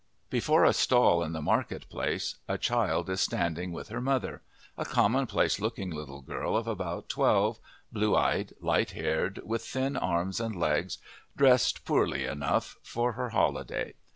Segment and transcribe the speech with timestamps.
[0.31, 4.41] Before a stall in the market place a child is standing with her mother
[4.75, 7.59] a commonplace looking, little girl of about twelve,
[7.91, 10.97] blue eyed, light haired, with thin arms and legs,
[11.37, 13.93] dressed, poorly enough, for her holiday.